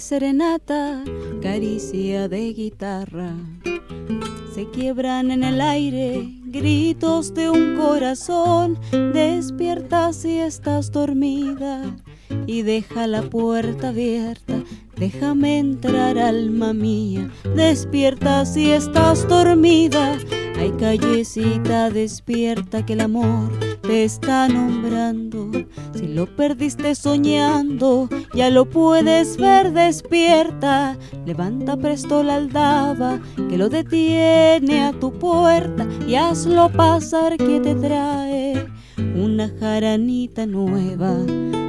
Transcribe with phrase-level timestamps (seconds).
[0.00, 1.04] serenata,
[1.40, 3.32] caricia de guitarra.
[4.52, 8.78] Se quiebran en el aire gritos de un corazón.
[9.12, 11.96] Despierta si estás dormida
[12.46, 14.62] y deja la puerta abierta.
[14.96, 17.30] Déjame entrar, alma mía.
[17.54, 20.18] Despierta si estás dormida.
[20.58, 25.50] Hay callecita despierta que el amor te está nombrando.
[25.96, 30.96] Si lo perdiste soñando, ya lo puedes ver despierta.
[31.26, 37.74] Levanta presto la aldaba que lo detiene a tu puerta y hazlo pasar que te
[37.74, 38.64] trae
[39.16, 41.16] una jaranita nueva.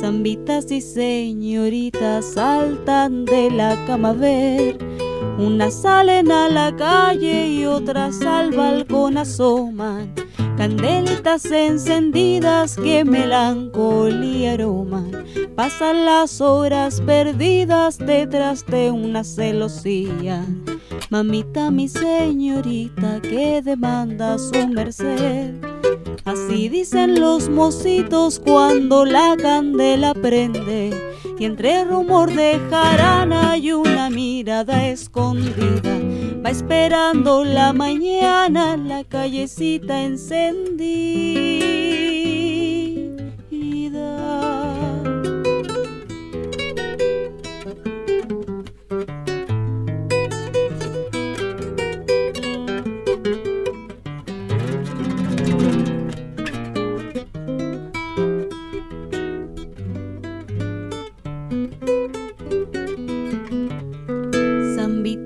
[0.00, 5.03] Zambitas y señoritas saltan de la cama a ver.
[5.38, 10.14] Unas salen a la calle y otras al balcón asoman
[10.56, 15.10] candelitas encendidas que melancolía aroman.
[15.56, 20.44] Pasan las horas perdidas detrás de una celosía.
[21.10, 25.54] Mamita, mi señorita, que demanda su merced.
[26.24, 34.10] Así dicen los mocitos cuando la candela prende y entre rumor de jarana y una
[34.10, 35.98] mirada escondida
[36.44, 41.64] va esperando la mañana la callecita encendida.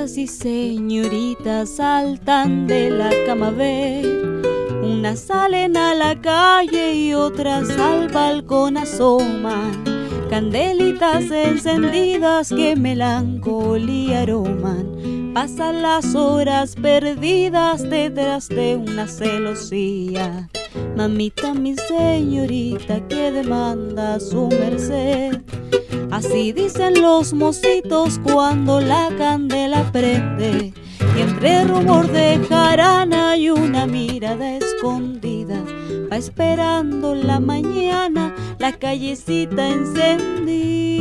[0.00, 4.06] Y señoritas saltan de la cama a ver.
[4.82, 9.84] Unas salen a la calle y otras al balcón asoman.
[10.30, 15.32] Candelitas encendidas que melancolía aroman.
[15.34, 20.48] Pasan las horas perdidas detrás de una celosía.
[20.96, 25.42] Mamita, mi señorita, que demanda su merced.
[26.10, 30.72] Así dicen los mocitos cuando la candela prende.
[31.16, 35.62] Y entre rumor de jarana y una mirada escondida,
[36.10, 40.99] va esperando la mañana la callecita encendida.